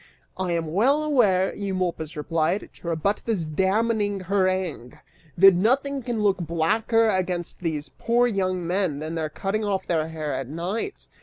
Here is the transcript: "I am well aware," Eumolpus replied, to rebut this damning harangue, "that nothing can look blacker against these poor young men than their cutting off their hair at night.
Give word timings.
"I 0.35 0.53
am 0.53 0.73
well 0.73 1.03
aware," 1.03 1.53
Eumolpus 1.53 2.17
replied, 2.17 2.71
to 2.73 2.87
rebut 2.87 3.21
this 3.25 3.45
damning 3.45 4.21
harangue, 4.21 4.97
"that 5.37 5.53
nothing 5.53 6.01
can 6.01 6.21
look 6.23 6.37
blacker 6.39 7.07
against 7.07 7.59
these 7.59 7.89
poor 7.89 8.25
young 8.25 8.65
men 8.65 8.97
than 8.97 9.13
their 9.13 9.29
cutting 9.29 9.63
off 9.63 9.85
their 9.85 10.07
hair 10.07 10.33
at 10.33 10.47
night. 10.47 11.07